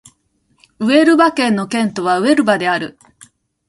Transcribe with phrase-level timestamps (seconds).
[0.79, 2.97] ウエルバ県の県都はウエルバである